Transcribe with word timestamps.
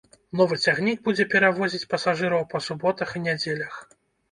Новы 0.39 0.55
цягнік 0.67 1.03
будзе 1.09 1.27
перавозіць 1.35 1.89
пасажыраў 1.93 2.43
па 2.55 2.65
суботах 2.71 3.15
і 3.17 3.25
нядзелях. 3.29 3.81